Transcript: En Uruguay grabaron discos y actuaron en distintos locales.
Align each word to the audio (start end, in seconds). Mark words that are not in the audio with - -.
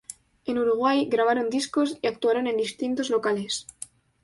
En 0.45 0.57
Uruguay 0.57 1.05
grabaron 1.05 1.51
discos 1.51 1.99
y 2.01 2.07
actuaron 2.07 2.47
en 2.47 2.57
distintos 2.57 3.11
locales. 3.11 3.67